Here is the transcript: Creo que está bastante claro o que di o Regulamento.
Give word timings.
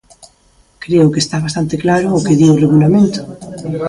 Creo 0.83 1.11
que 1.13 1.19
está 1.23 1.35
bastante 1.45 1.75
claro 1.83 2.07
o 2.17 2.23
que 2.25 2.37
di 2.39 2.47
o 2.53 2.59
Regulamento. 2.63 3.21